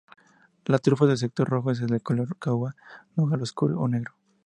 La 0.65 0.79
trufa 0.79 1.05
del 1.05 1.15
"setter 1.15 1.45
rojo" 1.47 1.69
es 1.69 1.79
de 1.81 1.99
color 1.99 2.35
caoba, 2.39 2.75
nogal 3.15 3.43
oscuro, 3.43 3.79
o 3.79 3.87
negro. 3.87 4.13